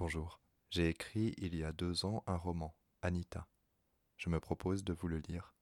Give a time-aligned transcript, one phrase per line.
[0.00, 0.40] Bonjour.
[0.70, 3.46] J'ai écrit il y a deux ans un roman, Anita.
[4.16, 5.52] Je me propose de vous le lire.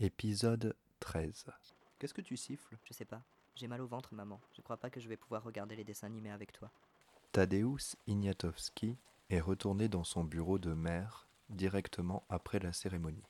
[0.00, 1.46] Épisode 13.
[1.96, 2.76] Qu'est-ce que tu siffles?
[2.82, 3.22] Je sais pas.
[3.54, 4.40] J'ai mal au ventre, maman.
[4.52, 6.72] Je crois pas que je vais pouvoir regarder les dessins animés avec toi.
[7.30, 8.98] Tadeusz Ignatowski
[9.30, 13.28] est retourné dans son bureau de maire directement après la cérémonie.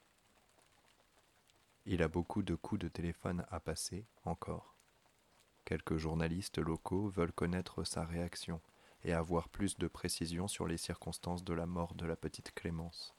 [1.84, 4.77] Il a beaucoup de coups de téléphone à passer encore.
[5.68, 8.62] Quelques journalistes locaux veulent connaître sa réaction
[9.04, 13.14] et avoir plus de précisions sur les circonstances de la mort de la petite Clémence.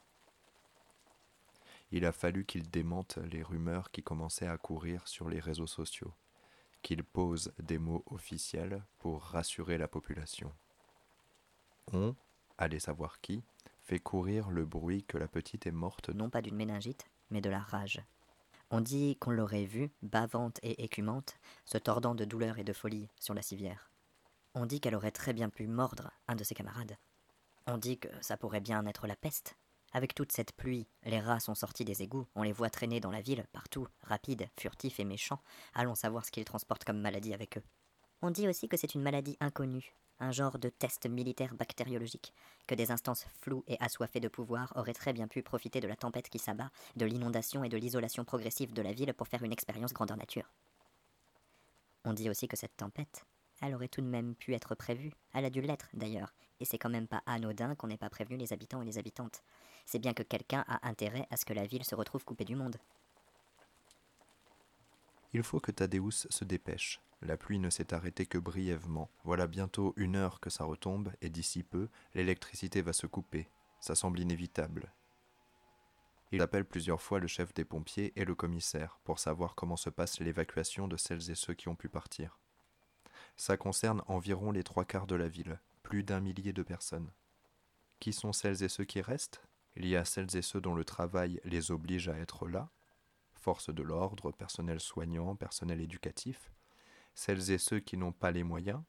[1.92, 6.12] Il a fallu qu'il démente les rumeurs qui commençaient à courir sur les réseaux sociaux,
[6.82, 10.52] qu'il pose des mots officiels pour rassurer la population.
[11.92, 12.16] On,
[12.58, 13.44] allez savoir qui,
[13.78, 17.48] fait courir le bruit que la petite est morte Non pas d'une méningite, mais de
[17.48, 18.02] la rage.
[18.72, 23.08] On dit qu'on l'aurait vue, bavante et écumante, se tordant de douleur et de folie
[23.18, 23.90] sur la civière.
[24.54, 26.96] On dit qu'elle aurait très bien pu mordre un de ses camarades.
[27.66, 29.56] On dit que ça pourrait bien être la peste.
[29.92, 33.10] Avec toute cette pluie, les rats sont sortis des égouts, on les voit traîner dans
[33.10, 35.42] la ville, partout, rapides, furtifs et méchants.
[35.74, 37.64] Allons savoir ce qu'ils transportent comme maladie avec eux.
[38.22, 42.34] On dit aussi que c'est une maladie inconnue, un genre de test militaire bactériologique,
[42.66, 45.96] que des instances floues et assoiffées de pouvoir auraient très bien pu profiter de la
[45.96, 49.52] tempête qui s'abat, de l'inondation et de l'isolation progressive de la ville pour faire une
[49.52, 50.52] expérience grandeur nature.
[52.04, 53.24] On dit aussi que cette tempête,
[53.62, 55.12] elle aurait tout de même pu être prévue.
[55.32, 58.36] Elle a dû l'être d'ailleurs, et c'est quand même pas anodin qu'on n'ait pas prévenu
[58.36, 59.42] les habitants et les habitantes.
[59.86, 62.54] C'est bien que quelqu'un a intérêt à ce que la ville se retrouve coupée du
[62.54, 62.76] monde.
[65.32, 67.00] Il faut que Tadeusz se dépêche.
[67.22, 69.10] La pluie ne s'est arrêtée que brièvement.
[69.24, 73.48] Voilà bientôt une heure que ça retombe, et d'ici peu, l'électricité va se couper.
[73.80, 74.92] Ça semble inévitable.
[76.32, 79.90] Il appelle plusieurs fois le chef des pompiers et le commissaire pour savoir comment se
[79.90, 82.38] passe l'évacuation de celles et ceux qui ont pu partir.
[83.36, 87.10] Ça concerne environ les trois quarts de la ville, plus d'un millier de personnes.
[87.98, 89.42] Qui sont celles et ceux qui restent?
[89.76, 92.70] Il y a celles et ceux dont le travail les oblige à être là,
[93.34, 96.50] force de l'ordre, personnel soignant, personnel éducatif,
[97.20, 98.82] celles et ceux qui n'ont pas les moyens,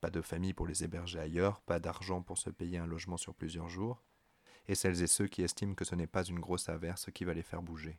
[0.00, 3.34] pas de famille pour les héberger ailleurs, pas d'argent pour se payer un logement sur
[3.34, 4.04] plusieurs jours,
[4.68, 7.34] et celles et ceux qui estiment que ce n'est pas une grosse averse qui va
[7.34, 7.98] les faire bouger.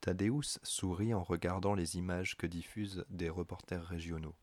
[0.00, 4.36] Tadeusz sourit en regardant les images que diffusent des reporters régionaux.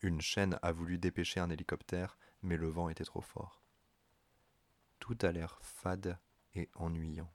[0.00, 3.60] Une chaîne a voulu dépêcher un hélicoptère, mais le vent était trop fort.
[5.00, 6.16] Tout a l'air fade
[6.54, 7.32] et ennuyant.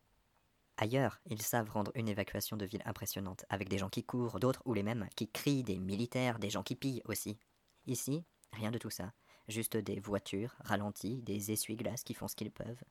[0.81, 4.61] Ailleurs, ils savent rendre une évacuation de ville impressionnante, avec des gens qui courent, d'autres
[4.63, 7.37] ou les mêmes, qui crient, des militaires, des gens qui pillent aussi.
[7.85, 8.23] Ici,
[8.53, 9.11] rien de tout ça.
[9.49, 12.81] Juste des voitures ralenties, des essuie-glaces qui font ce qu'ils peuvent.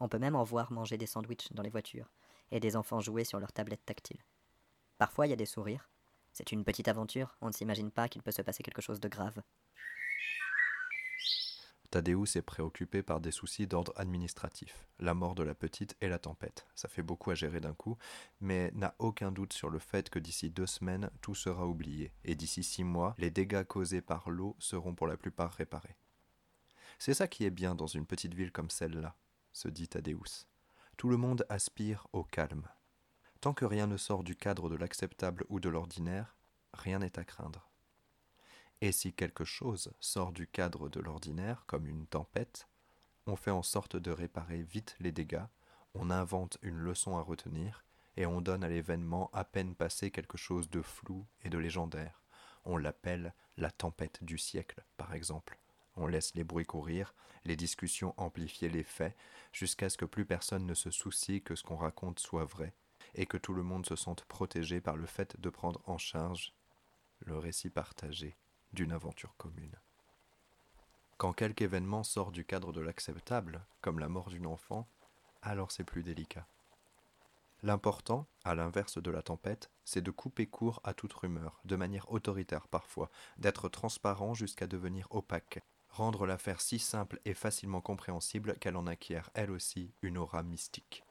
[0.00, 2.10] On peut même en voir manger des sandwichs dans les voitures,
[2.50, 4.24] et des enfants jouer sur leurs tablettes tactiles.
[4.98, 5.88] Parfois, il y a des sourires.
[6.32, 9.08] C'est une petite aventure, on ne s'imagine pas qu'il peut se passer quelque chose de
[9.08, 9.40] grave.
[11.90, 16.18] Tadeusz est préoccupé par des soucis d'ordre administratif, la mort de la petite et la
[16.18, 16.66] tempête.
[16.74, 17.96] Ça fait beaucoup à gérer d'un coup,
[18.40, 22.34] mais n'a aucun doute sur le fait que d'ici deux semaines, tout sera oublié, et
[22.34, 25.96] d'ici six mois, les dégâts causés par l'eau seront pour la plupart réparés.
[26.98, 29.16] C'est ça qui est bien dans une petite ville comme celle-là,
[29.52, 30.46] se dit Tadeusz.
[30.98, 32.68] Tout le monde aspire au calme.
[33.40, 36.36] Tant que rien ne sort du cadre de l'acceptable ou de l'ordinaire,
[36.74, 37.67] rien n'est à craindre.
[38.80, 42.68] Et si quelque chose sort du cadre de l'ordinaire, comme une tempête,
[43.26, 45.46] on fait en sorte de réparer vite les dégâts,
[45.94, 47.84] on invente une leçon à retenir,
[48.16, 52.22] et on donne à l'événement à peine passé quelque chose de flou et de légendaire.
[52.64, 55.58] On l'appelle la tempête du siècle, par exemple.
[55.96, 59.16] On laisse les bruits courir, les discussions amplifier les faits,
[59.52, 62.74] jusqu'à ce que plus personne ne se soucie que ce qu'on raconte soit vrai,
[63.14, 66.52] et que tout le monde se sente protégé par le fait de prendre en charge
[67.20, 68.36] le récit partagé
[68.72, 69.76] d'une aventure commune.
[71.16, 74.88] Quand quelque événement sort du cadre de l'acceptable, comme la mort d'une enfant,
[75.42, 76.46] alors c'est plus délicat.
[77.62, 82.10] L'important, à l'inverse de la tempête, c'est de couper court à toute rumeur, de manière
[82.12, 88.76] autoritaire parfois, d'être transparent jusqu'à devenir opaque, rendre l'affaire si simple et facilement compréhensible qu'elle
[88.76, 91.04] en acquiert elle aussi une aura mystique.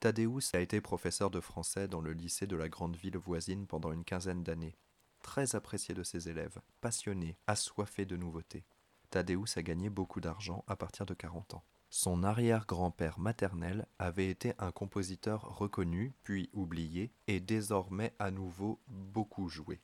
[0.00, 3.92] Tadeusz a été professeur de français dans le lycée de la grande ville voisine pendant
[3.92, 4.76] une quinzaine d'années,
[5.22, 8.64] très apprécié de ses élèves, passionné, assoiffé de nouveautés.
[9.10, 11.64] Tadeusz a gagné beaucoup d'argent à partir de 40 ans.
[11.90, 19.50] Son arrière-grand-père maternel avait été un compositeur reconnu, puis oublié, et désormais à nouveau beaucoup
[19.50, 19.80] joué.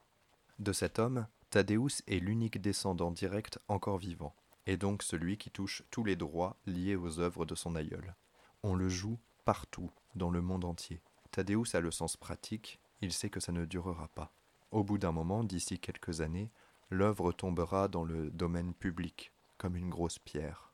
[0.59, 4.35] De cet homme, Tadeusz est l'unique descendant direct encore vivant,
[4.67, 8.15] et donc celui qui touche tous les droits liés aux œuvres de son aïeul.
[8.63, 11.03] On le joue partout, dans le monde entier.
[11.31, 14.33] Tadeusz a le sens pratique, il sait que ça ne durera pas.
[14.71, 16.51] Au bout d'un moment, d'ici quelques années,
[16.91, 20.73] l'œuvre tombera dans le domaine public, comme une grosse pierre.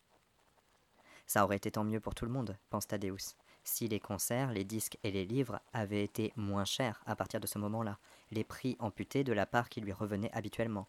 [1.26, 3.35] Ça aurait été tant mieux pour tout le monde, pense Thaddeus.
[3.62, 7.46] Si les concerts, les disques et les livres avaient été moins chers à partir de
[7.46, 7.99] ce moment-là,
[8.31, 10.87] les prix amputés de la part qui lui revenait habituellement.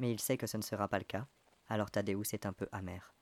[0.00, 1.26] Mais il sait que ce ne sera pas le cas,
[1.68, 3.14] alors Thaddeus est un peu amer.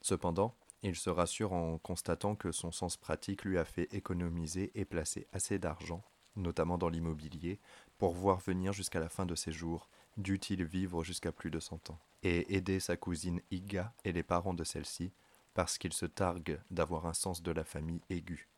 [0.00, 4.86] Cependant, il se rassure en constatant que son sens pratique lui a fait économiser et
[4.86, 6.02] placer assez d'argent,
[6.40, 7.58] notamment dans l'immobilier,
[7.98, 11.90] pour voir venir jusqu'à la fin de ses jours, dût-il vivre jusqu'à plus de cent
[11.90, 15.12] ans, et aider sa cousine Iga et les parents de celle-ci,
[15.54, 18.48] parce qu'il se targue d'avoir un sens de la famille aigu.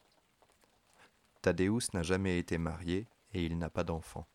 [1.43, 4.27] Thaddeus n'a jamais été marié et il n'a pas d'enfant.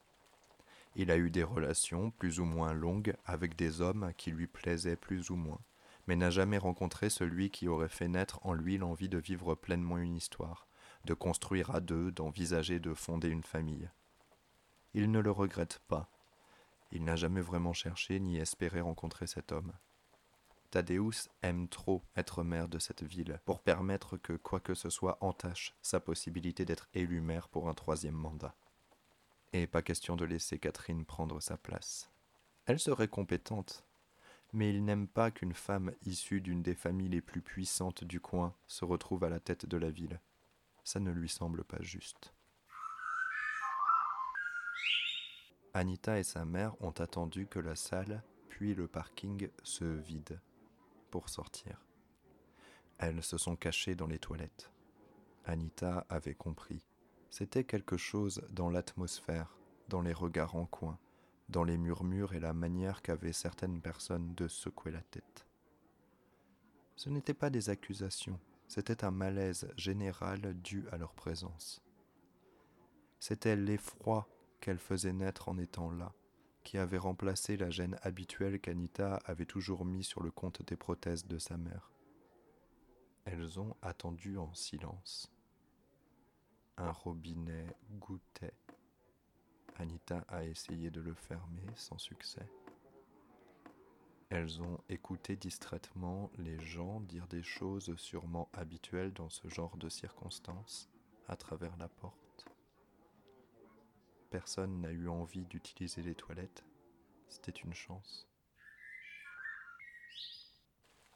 [0.95, 4.95] Il a eu des relations plus ou moins longues avec des hommes qui lui plaisaient
[4.95, 5.59] plus ou moins,
[6.07, 9.97] mais n'a jamais rencontré celui qui aurait fait naître en lui l'envie de vivre pleinement
[9.97, 10.67] une histoire,
[11.07, 13.89] de construire à deux, d'envisager de fonder une famille.
[14.93, 16.09] Il ne le regrette pas.
[16.91, 19.71] Il n'a jamais vraiment cherché ni espéré rencontrer cet homme.
[20.69, 25.17] Thaddeus aime trop être maire de cette ville pour permettre que quoi que ce soit
[25.21, 28.53] entache sa possibilité d'être élu maire pour un troisième mandat.
[29.53, 32.11] Et pas question de laisser Catherine prendre sa place.
[32.65, 33.85] Elle serait compétente,
[34.51, 38.53] mais il n'aime pas qu'une femme issue d'une des familles les plus puissantes du coin
[38.67, 40.19] se retrouve à la tête de la ville.
[40.87, 42.33] Ça ne lui semble pas juste.
[45.73, 50.39] Anita et sa mère ont attendu que la salle puis le parking se vident
[51.11, 51.85] pour sortir.
[52.99, 54.71] Elles se sont cachées dans les toilettes.
[55.43, 56.87] Anita avait compris.
[57.31, 59.57] C'était quelque chose dans l'atmosphère,
[59.89, 60.97] dans les regards en coin,
[61.49, 65.47] dans les murmures et la manière qu'avaient certaines personnes de secouer la tête.
[66.95, 71.81] Ce n'étaient pas des accusations, c'était un malaise général dû à leur présence.
[73.19, 74.27] C'était l'effroi
[74.59, 76.13] qu'elles faisaient naître en étant là,
[76.63, 81.25] qui avait remplacé la gêne habituelle qu'Anita avait toujours mis sur le compte des prothèses
[81.25, 81.91] de sa mère.
[83.25, 85.31] Elles ont attendu en silence.
[86.77, 88.53] Un robinet goûtait.
[89.77, 92.45] Anita a essayé de le fermer sans succès.
[94.29, 99.89] Elles ont écouté distraitement les gens dire des choses sûrement habituelles dans ce genre de
[99.89, 100.89] circonstances
[101.27, 102.27] à travers la porte
[104.27, 106.63] personne n'a eu envie d'utiliser les toilettes.
[107.27, 108.27] C'était une chance.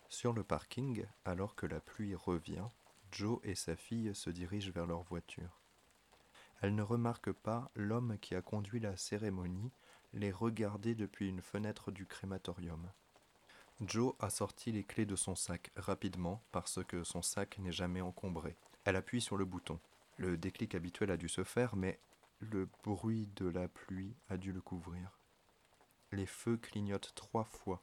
[0.10, 2.66] Sur le parking, alors que la pluie revient,
[3.12, 5.62] Joe et sa fille se dirigent vers leur voiture.
[6.62, 9.72] Elle ne remarque pas l'homme qui a conduit la cérémonie
[10.14, 12.90] les regarder depuis une fenêtre du crématorium.
[13.82, 18.02] Joe a sorti les clés de son sac rapidement parce que son sac n'est jamais
[18.02, 18.56] encombré.
[18.84, 19.80] Elle appuie sur le bouton.
[20.18, 22.00] Le déclic habituel a dû se faire, mais
[22.40, 25.20] le bruit de la pluie a dû le couvrir.
[26.12, 27.82] Les feux clignotent trois fois.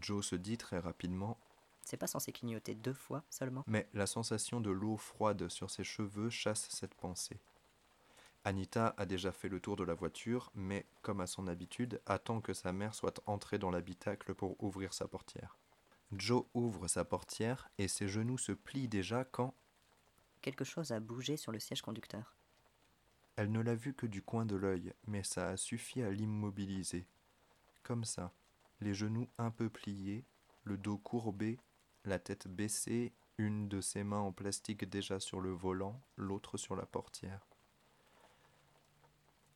[0.00, 1.38] Joe se dit très rapidement
[1.82, 5.84] C'est pas censé clignoter deux fois seulement Mais la sensation de l'eau froide sur ses
[5.84, 7.38] cheveux chasse cette pensée.
[8.46, 12.40] Anita a déjà fait le tour de la voiture, mais, comme à son habitude, attend
[12.40, 15.58] que sa mère soit entrée dans l'habitacle pour ouvrir sa portière.
[16.12, 19.52] Joe ouvre sa portière et ses genoux se plient déjà quand.
[20.42, 22.36] Quelque chose a bougé sur le siège conducteur.
[23.34, 27.04] Elle ne l'a vu que du coin de l'œil, mais ça a suffi à l'immobiliser.
[27.82, 28.32] Comme ça,
[28.80, 30.24] les genoux un peu pliés,
[30.62, 31.58] le dos courbé,
[32.04, 36.76] la tête baissée, une de ses mains en plastique déjà sur le volant, l'autre sur
[36.76, 37.44] la portière.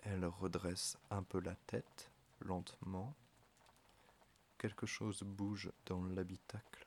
[0.03, 3.15] Elle redresse un peu la tête, lentement.
[4.59, 6.87] Quelque chose bouge dans l'habitacle.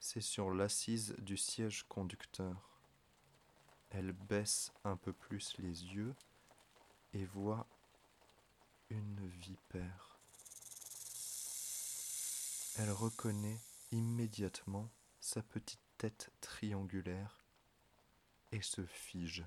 [0.00, 2.78] C'est sur l'assise du siège conducteur.
[3.90, 6.14] Elle baisse un peu plus les yeux
[7.14, 7.66] et voit
[8.90, 10.18] une vipère.
[12.76, 13.60] Elle reconnaît
[13.92, 14.90] immédiatement
[15.20, 17.44] sa petite tête triangulaire
[18.52, 19.44] et se fige.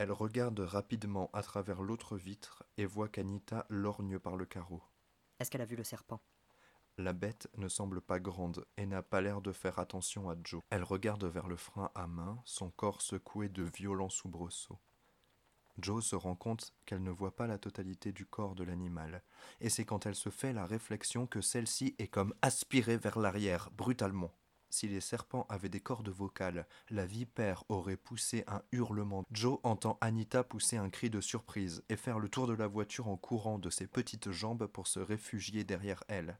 [0.00, 4.82] Elle regarde rapidement à travers l'autre vitre et voit qu'Anita lorgne par le carreau.
[5.38, 6.22] Est-ce qu'elle a vu le serpent?
[6.96, 10.62] La bête ne semble pas grande et n'a pas l'air de faire attention à Joe.
[10.70, 14.78] Elle regarde vers le frein à main, son corps secoué de violents soubresauts.
[15.78, 19.22] Joe se rend compte qu'elle ne voit pas la totalité du corps de l'animal,
[19.60, 23.70] et c'est quand elle se fait la réflexion que celle-ci est comme aspirée vers l'arrière,
[23.72, 24.32] brutalement.
[24.70, 29.24] Si les serpents avaient des cordes vocales, la vipère aurait poussé un hurlement.
[29.32, 33.08] Joe entend Anita pousser un cri de surprise et faire le tour de la voiture
[33.08, 36.38] en courant de ses petites jambes pour se réfugier derrière elle.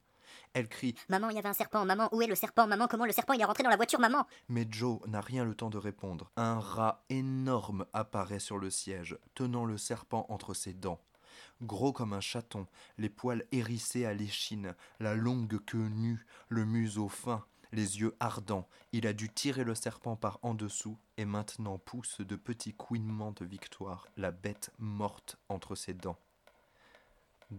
[0.53, 1.85] Elle crie Maman, il y avait un serpent.
[1.85, 2.69] Maman, où est le serpent?
[2.69, 3.99] Maman, comment le serpent il est rentré dans la voiture?
[3.99, 6.31] Maman Mais Joe n'a rien le temps de répondre.
[6.37, 11.01] Un rat énorme apparaît sur le siège, tenant le serpent entre ses dents.
[11.63, 17.09] Gros comme un chaton, les poils hérissés à l'échine, la longue queue nue, le museau
[17.09, 21.79] fin, les yeux ardents, il a dû tirer le serpent par en dessous et maintenant
[21.79, 26.19] pousse de petits couinements de victoire, la bête morte entre ses dents.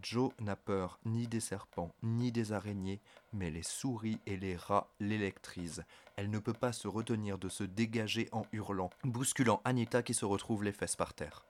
[0.01, 3.01] Joe n'a peur ni des serpents, ni des araignées,
[3.33, 5.83] mais les souris et les rats l'électrisent.
[6.15, 10.23] Elle ne peut pas se retenir de se dégager en hurlant, bousculant Anita qui se
[10.23, 11.43] retrouve les fesses par terre.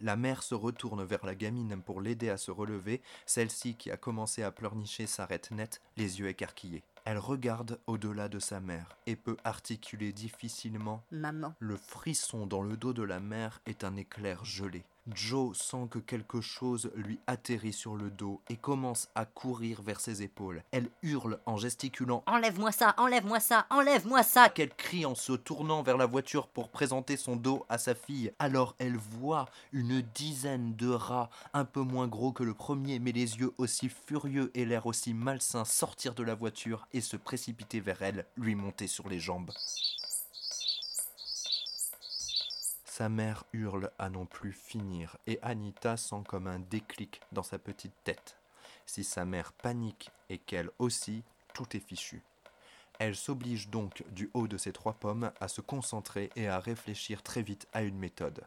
[0.00, 3.96] La mère se retourne vers la gamine pour l'aider à se relever, celle-ci qui a
[3.96, 6.82] commencé à pleurnicher s'arrête net, les yeux écarquillés.
[7.04, 11.54] Elle regarde au-delà de sa mère et peut articuler difficilement Maman.
[11.58, 14.84] le frisson dans le dos de la mère est un éclair gelé.
[15.14, 20.00] Joe sent que quelque chose lui atterrit sur le dos et commence à courir vers
[20.00, 20.62] ses épaules.
[20.70, 24.48] Elle hurle en gesticulant Enlève-moi ça, enlève-moi ça, enlève-moi ça.
[24.48, 28.32] qu'elle crie en se tournant vers la voiture pour présenter son dos à sa fille.
[28.38, 33.12] Alors elle voit une dizaine de rats, un peu moins gros que le premier, mais
[33.12, 37.80] les yeux aussi furieux et l'air aussi malsain sortir de la voiture et se précipiter
[37.80, 39.50] vers elle, lui monter sur les jambes.
[43.00, 47.58] Sa mère hurle à non plus finir, et Anita sent comme un déclic dans sa
[47.58, 48.36] petite tête.
[48.84, 51.22] Si sa mère panique et qu'elle aussi,
[51.54, 52.22] tout est fichu.
[52.98, 57.22] Elle s'oblige donc, du haut de ses trois pommes, à se concentrer et à réfléchir
[57.22, 58.44] très vite à une méthode.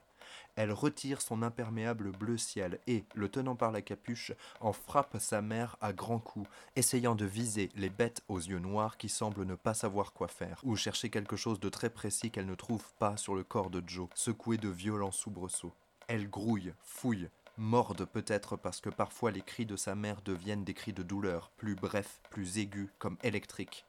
[0.55, 5.41] Elle retire son imperméable bleu ciel et, le tenant par la capuche, en frappe sa
[5.41, 9.55] mère à grands coups, essayant de viser les bêtes aux yeux noirs qui semblent ne
[9.55, 13.17] pas savoir quoi faire, ou chercher quelque chose de très précis qu'elle ne trouve pas
[13.17, 15.73] sur le corps de Joe, secoué de violents soubresauts.
[16.07, 20.73] Elle grouille, fouille, morde peut-être parce que parfois les cris de sa mère deviennent des
[20.73, 23.85] cris de douleur, plus brefs, plus aigus, comme électriques.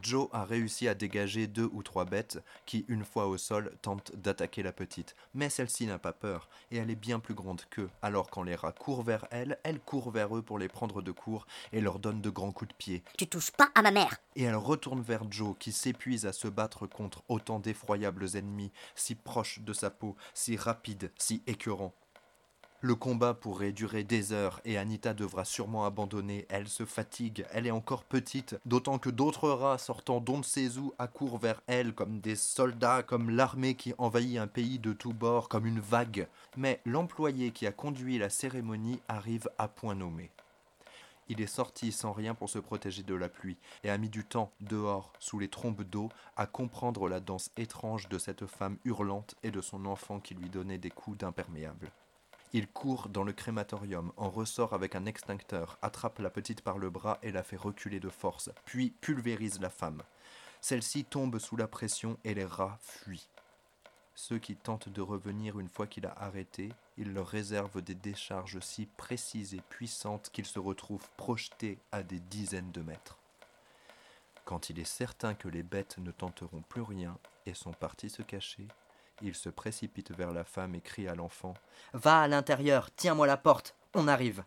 [0.00, 4.14] Joe a réussi à dégager deux ou trois bêtes qui, une fois au sol, tentent
[4.16, 5.14] d'attaquer la petite.
[5.34, 7.90] Mais celle-ci n'a pas peur, et elle est bien plus grande qu'eux.
[8.00, 11.12] Alors quand les rats courent vers elle, elle court vers eux pour les prendre de
[11.12, 13.02] court et leur donne de grands coups de pied.
[13.18, 14.16] Tu touches pas à ma mère.
[14.34, 19.14] Et elle retourne vers Joe qui s'épuise à se battre contre autant d'effroyables ennemis, si
[19.14, 21.94] proches de sa peau, si rapides, si écœurants.
[22.84, 26.46] Le combat pourrait durer des heures et Anita devra sûrement abandonner.
[26.48, 30.40] Elle se fatigue, elle est encore petite, d'autant que d'autres rats sortant d'on
[30.98, 35.48] accourent vers elle comme des soldats, comme l'armée qui envahit un pays de tous bords,
[35.48, 36.26] comme une vague.
[36.56, 40.32] Mais l'employé qui a conduit la cérémonie arrive à point nommé.
[41.28, 44.24] Il est sorti sans rien pour se protéger de la pluie et a mis du
[44.24, 49.36] temps dehors, sous les trombes d'eau, à comprendre la danse étrange de cette femme hurlante
[49.44, 51.92] et de son enfant qui lui donnait des coups d'imperméable.
[52.54, 56.90] Il court dans le crématorium, en ressort avec un extincteur, attrape la petite par le
[56.90, 60.02] bras et la fait reculer de force, puis pulvérise la femme.
[60.60, 63.28] Celle-ci tombe sous la pression et les rats fuient.
[64.14, 66.68] Ceux qui tentent de revenir une fois qu'il a arrêté,
[66.98, 72.20] il leur réserve des décharges si précises et puissantes qu'ils se retrouvent projetés à des
[72.20, 73.18] dizaines de mètres.
[74.44, 77.16] Quand il est certain que les bêtes ne tenteront plus rien
[77.46, 78.68] et sont partis se cacher,
[79.22, 81.54] il se précipite vers la femme et crie à l'enfant
[81.94, 84.44] Va à l'intérieur, tiens-moi la porte, on arrive.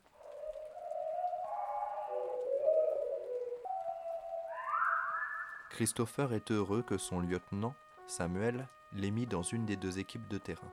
[5.70, 7.75] Christopher est heureux que son lieutenant,
[8.08, 10.72] Samuel, l'ait mis dans une des deux équipes de terrain.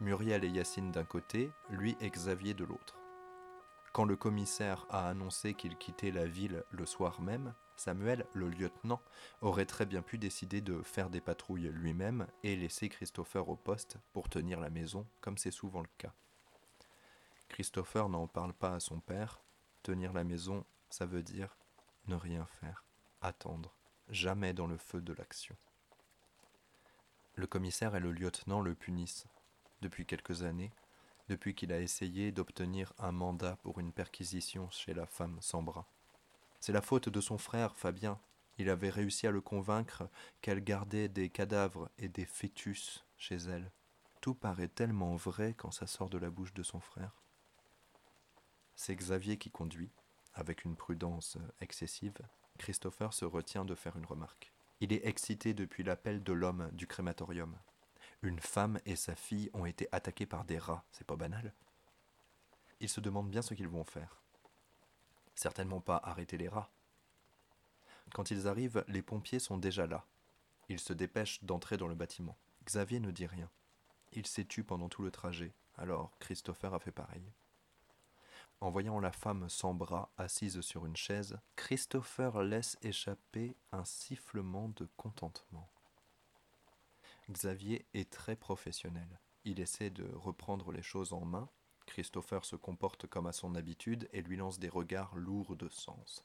[0.00, 2.98] Muriel et Yacine d'un côté, lui et Xavier de l'autre.
[3.92, 7.52] Quand le commissaire a annoncé qu'il quittait la ville le soir même,
[7.82, 9.00] Samuel, le lieutenant,
[9.40, 13.96] aurait très bien pu décider de faire des patrouilles lui-même et laisser Christopher au poste
[14.12, 16.12] pour tenir la maison, comme c'est souvent le cas.
[17.48, 19.40] Christopher n'en parle pas à son père.
[19.82, 21.56] Tenir la maison, ça veut dire
[22.06, 22.84] ne rien faire,
[23.20, 23.74] attendre,
[24.08, 25.56] jamais dans le feu de l'action.
[27.34, 29.26] Le commissaire et le lieutenant le punissent
[29.80, 30.70] depuis quelques années,
[31.28, 35.88] depuis qu'il a essayé d'obtenir un mandat pour une perquisition chez la femme sans bras.
[36.62, 38.20] C'est la faute de son frère, Fabien.
[38.56, 40.08] Il avait réussi à le convaincre
[40.42, 43.72] qu'elle gardait des cadavres et des fœtus chez elle.
[44.20, 47.20] Tout paraît tellement vrai quand ça sort de la bouche de son frère.
[48.76, 49.90] C'est Xavier qui conduit.
[50.34, 52.16] Avec une prudence excessive,
[52.58, 54.52] Christopher se retient de faire une remarque.
[54.78, 57.58] Il est excité depuis l'appel de l'homme du crématorium.
[58.22, 61.54] Une femme et sa fille ont été attaquées par des rats, c'est pas banal.
[62.78, 64.21] Il se demande bien ce qu'ils vont faire.
[65.34, 66.70] Certainement pas arrêter les rats.
[68.12, 70.06] Quand ils arrivent, les pompiers sont déjà là.
[70.68, 72.36] Ils se dépêchent d'entrer dans le bâtiment.
[72.64, 73.50] Xavier ne dit rien.
[74.12, 77.32] Il s'est tu pendant tout le trajet, alors Christopher a fait pareil.
[78.60, 84.68] En voyant la femme sans bras assise sur une chaise, Christopher laisse échapper un sifflement
[84.76, 85.68] de contentement.
[87.28, 89.18] Xavier est très professionnel.
[89.44, 91.48] Il essaie de reprendre les choses en main.
[91.92, 96.24] Christopher se comporte comme à son habitude et lui lance des regards lourds de sens.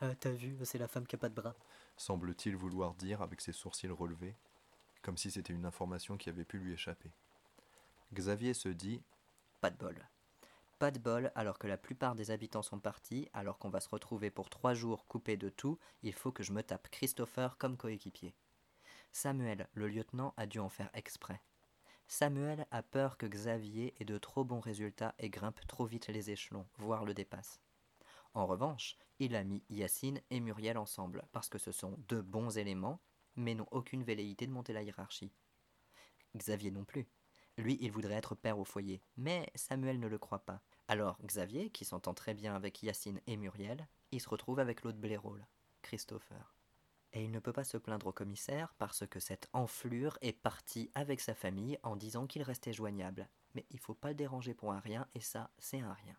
[0.00, 1.56] Ah, t'as vu, c'est la femme qui a pas de bras.
[1.96, 4.36] Semble-t-il vouloir dire avec ses sourcils relevés,
[5.02, 7.10] comme si c'était une information qui avait pu lui échapper.
[8.14, 9.02] Xavier se dit
[9.60, 10.08] Pas de bol.
[10.78, 13.88] Pas de bol, alors que la plupart des habitants sont partis, alors qu'on va se
[13.88, 17.76] retrouver pour trois jours coupés de tout, il faut que je me tape Christopher comme
[17.76, 18.36] coéquipier.
[19.10, 21.40] Samuel, le lieutenant, a dû en faire exprès.
[22.08, 26.30] Samuel a peur que Xavier ait de trop bons résultats et grimpe trop vite les
[26.30, 27.60] échelons, voire le dépasse.
[28.34, 32.58] En revanche, il a mis Yacine et Muriel ensemble, parce que ce sont deux bons
[32.58, 33.00] éléments,
[33.34, 35.32] mais n'ont aucune velléité de monter la hiérarchie.
[36.36, 37.06] Xavier non plus.
[37.58, 40.60] Lui, il voudrait être père au foyer, mais Samuel ne le croit pas.
[40.88, 44.98] Alors Xavier, qui s'entend très bien avec Yacine et Muriel, il se retrouve avec l'autre
[44.98, 45.36] blaireau,
[45.82, 46.55] Christopher.
[47.12, 50.90] Et il ne peut pas se plaindre au commissaire parce que cette enflure est partie
[50.94, 53.28] avec sa famille en disant qu'il restait joignable.
[53.54, 56.16] Mais il faut pas le déranger pour un rien, et ça, c'est un rien.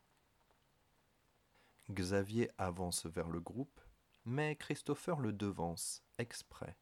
[1.91, 3.79] Xavier avance vers le groupe,
[4.25, 6.75] mais Christopher le devance, exprès.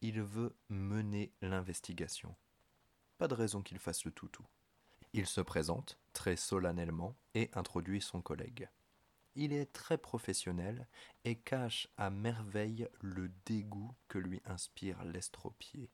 [0.00, 2.34] Il veut mener l'investigation.
[3.18, 4.44] Pas de raison qu'il fasse le toutou.
[5.12, 8.68] Il se présente, très solennellement, et introduit son collègue.
[9.38, 10.88] Il est très professionnel
[11.24, 15.90] et cache à merveille le dégoût que lui inspire l'estropié.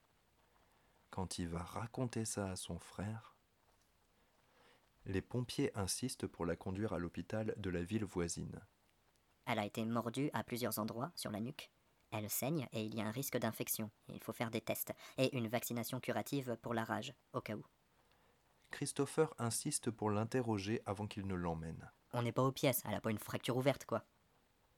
[1.10, 3.36] Quand il va raconter ça à son frère,
[5.06, 8.60] les pompiers insistent pour la conduire à l'hôpital de la ville voisine.
[9.46, 11.72] Elle a été mordue à plusieurs endroits sur la nuque.
[12.12, 13.90] Elle saigne et il y a un risque d'infection.
[14.08, 17.66] Il faut faire des tests et une vaccination curative pour la rage, au cas où.
[18.70, 21.90] Christopher insiste pour l'interroger avant qu'il ne l'emmène.
[22.12, 24.04] On n'est pas aux pièces, elle a pas une fracture ouverte, quoi.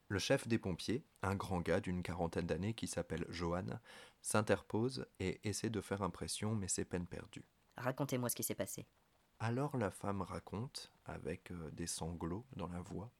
[0.07, 3.65] Le chef des pompiers, un grand gars d'une quarantaine d'années qui s'appelle Johan,
[4.21, 7.45] s'interpose et essaie de faire impression, mais c'est peine perdue.
[7.77, 8.85] Racontez-moi ce qui s'est passé.
[9.39, 13.11] Alors la femme raconte, avec euh, des sanglots dans la voix.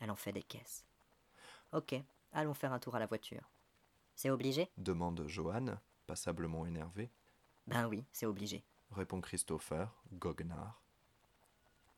[0.00, 0.84] Elle en fait des caisses.
[1.72, 1.94] Ok,
[2.32, 3.48] allons faire un tour à la voiture.
[4.14, 4.68] C'est obligé?
[4.76, 7.10] Demande Johan, passablement énervé.
[7.66, 8.64] Ben oui, c'est obligé.
[8.90, 10.82] Répond Christopher, goguenard.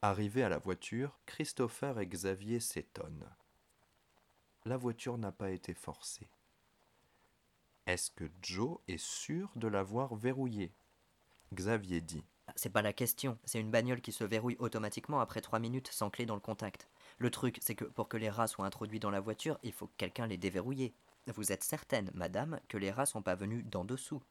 [0.03, 3.29] Arrivé à la voiture, Christopher et Xavier s'étonnent.
[4.65, 6.31] La voiture n'a pas été forcée.
[7.87, 10.73] Est-ce que Joe est sûr de l'avoir verrouillée?
[11.53, 12.25] Xavier dit.
[12.57, 16.09] C'est pas la question, c'est une bagnole qui se verrouille automatiquement après trois minutes sans
[16.09, 16.89] clé dans le contact.
[17.19, 19.87] Le truc, c'est que pour que les rats soient introduits dans la voiture, il faut
[19.87, 20.95] que quelqu'un les déverrouille.
[21.27, 24.23] Vous êtes certaine, madame, que les rats sont pas venus d'en dessous?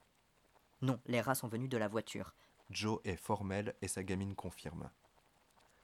[0.82, 2.34] Non, les rats sont venus de la voiture.
[2.70, 4.90] Joe est formel et sa gamine confirme.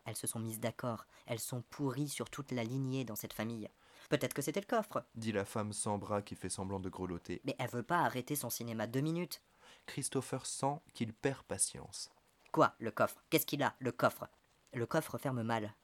[0.07, 3.69] Elles se sont mises d'accord, elles sont pourries sur toute la lignée dans cette famille.
[4.09, 7.43] Peut-être que c'était le coffre, dit la femme sans bras qui fait semblant de grelotter.
[7.45, 9.43] mais elle veut pas arrêter son cinéma deux minutes.
[9.87, 12.11] Christopher sent qu'il perd patience.
[12.53, 13.23] Quoi, le coffre?
[13.31, 14.29] Qu'est-ce qu'il a, le coffre?
[14.73, 15.75] Le coffre ferme mal.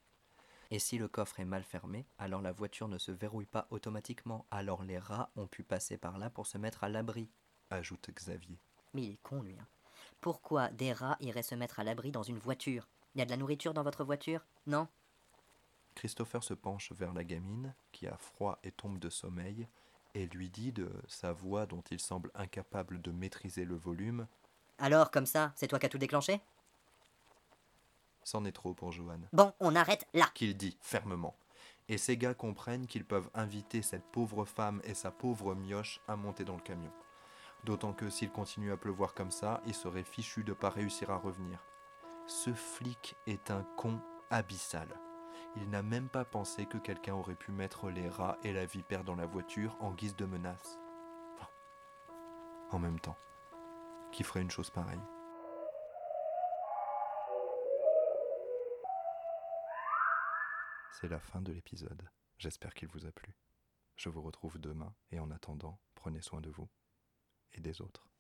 [0.71, 4.47] Et si le coffre est mal fermé, alors la voiture ne se verrouille pas automatiquement,
[4.51, 7.29] alors les rats ont pu passer par là pour se mettre à l'abri.
[7.71, 8.59] ajoute Xavier.
[8.95, 9.57] Mais il est con, lui.
[9.59, 9.67] hein.
[10.21, 12.89] Pourquoi des rats iraient se mettre à l'abri dans une voiture?
[13.15, 14.89] Il y a de la nourriture dans votre voiture Non?
[15.95, 19.69] Christopher se penche vers la gamine, qui a froid et tombe de sommeil,
[20.15, 24.27] et lui dit de sa voix dont il semble incapable de maîtriser le volume
[24.79, 26.41] Alors, comme ça, c'est toi qui as tout déclenché?
[28.25, 29.21] C'en est trop pour Johan.
[29.33, 30.31] Bon, on arrête là.
[30.35, 31.37] Qu'il dit fermement.
[31.89, 36.17] Et ces gars comprennent qu'ils peuvent inviter cette pauvre femme et sa pauvre mioche à
[36.17, 36.93] monter dans le camion.
[37.65, 41.17] D'autant que s'il continue à pleuvoir comme ça, il serait fichu de pas réussir à
[41.17, 41.59] revenir.
[42.27, 44.89] Ce flic est un con abyssal.
[45.57, 49.05] Il n'a même pas pensé que quelqu'un aurait pu mettre les rats et la vipère
[49.05, 50.79] dans la voiture en guise de menace.
[52.71, 53.19] En même temps,
[54.13, 55.03] qui ferait une chose pareille
[60.93, 62.09] C'est la fin de l'épisode.
[62.39, 63.35] J'espère qu'il vous a plu.
[63.97, 66.69] Je vous retrouve demain et en attendant, prenez soin de vous
[67.53, 68.12] et des autres.